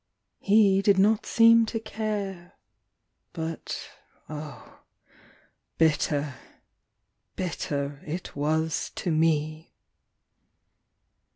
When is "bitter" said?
5.77-6.33, 7.35-8.01